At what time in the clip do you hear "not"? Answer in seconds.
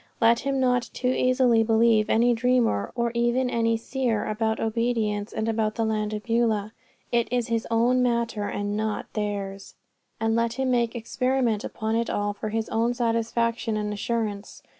0.59-0.89, 8.75-9.13